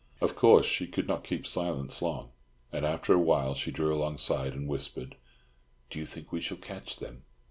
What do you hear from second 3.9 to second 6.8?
alongside, and whispered, "Do you think we shall